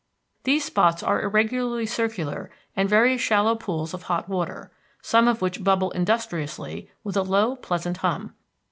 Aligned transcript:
These 0.45 0.65
spots 0.65 1.03
are 1.03 1.21
irregularly 1.21 1.85
circular 1.85 2.49
and 2.75 2.89
very 2.89 3.19
shallow 3.19 3.53
pools 3.53 3.93
of 3.93 4.01
hot 4.01 4.27
water, 4.27 4.71
some 5.03 5.27
of 5.27 5.43
which 5.43 5.63
bubble 5.63 5.91
industriously 5.91 6.89
with 7.03 7.15
a 7.15 7.21
low, 7.21 7.55
pleasant 7.55 7.97
hum. 7.97 8.33